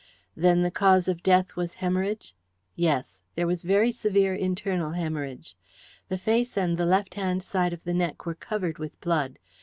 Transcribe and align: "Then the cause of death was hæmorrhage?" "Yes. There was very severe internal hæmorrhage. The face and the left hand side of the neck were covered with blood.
"Then 0.35 0.63
the 0.63 0.71
cause 0.71 1.07
of 1.07 1.21
death 1.21 1.55
was 1.55 1.75
hæmorrhage?" 1.75 2.31
"Yes. 2.75 3.21
There 3.35 3.45
was 3.45 3.61
very 3.61 3.91
severe 3.91 4.33
internal 4.33 4.93
hæmorrhage. 4.93 5.53
The 6.09 6.17
face 6.17 6.57
and 6.57 6.75
the 6.75 6.87
left 6.87 7.13
hand 7.13 7.43
side 7.43 7.71
of 7.71 7.83
the 7.83 7.93
neck 7.93 8.25
were 8.25 8.33
covered 8.33 8.79
with 8.79 8.99
blood. 8.99 9.37